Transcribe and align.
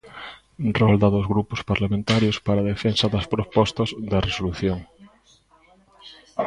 Rolda 0.79 1.07
dos 1.15 1.29
grupos 1.33 1.61
parlamentarios 1.71 2.37
para 2.45 2.59
a 2.61 2.69
defensa 2.73 3.05
das 3.13 3.29
propostas 3.33 3.89
de 4.09 4.17
resolución. 4.27 4.79